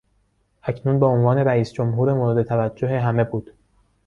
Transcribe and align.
اکنون 0.63 0.99
به 0.99 1.05
عنوان 1.05 1.37
رئیس 1.37 1.73
جمهور 1.73 2.13
مورد 2.13 2.45
توجه 2.45 2.99
همه 2.99 3.23
بود. 3.23 3.53